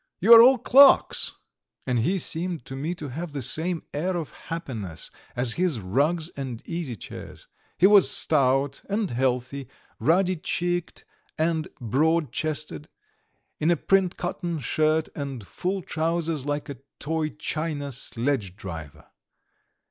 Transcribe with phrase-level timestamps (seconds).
[0.19, 1.33] You are all clerks."
[1.85, 6.29] And he seemed to me to have the same air of happiness as his rugs
[6.29, 7.47] and easy chairs.
[7.77, 9.67] He was stout and healthy,
[9.99, 11.05] ruddy cheeked
[11.37, 12.89] and broad chested,
[13.59, 19.05] in a print cotton shirt and full trousers like a toy china sledge driver.